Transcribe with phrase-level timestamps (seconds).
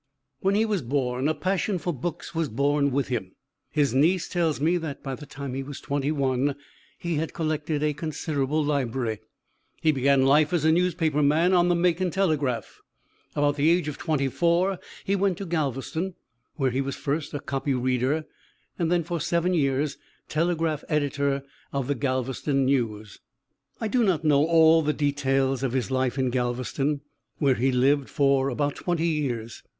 [0.39, 3.33] When he was born, a passion for books was born with him.
[3.69, 6.55] His niece tells me that by the time he was twenty one
[6.97, 9.19] he had collected a considerable library.
[9.79, 12.81] He began life as a newspaper man, on the Macon Telegraph.
[13.35, 16.15] About the age of twenty four he went to Galveston
[16.55, 18.25] where he was first a copy reader,
[18.79, 23.19] and then for seven years telegraph editor of the Galveston News.
[23.79, 27.01] I do not know all the details of his life in Galveston,
[27.37, 29.61] where he lived for about twenty years.